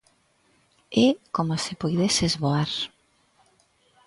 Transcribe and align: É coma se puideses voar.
É 1.03 1.07
coma 1.35 1.57
se 1.65 1.73
puideses 1.81 2.33
voar. 2.43 2.71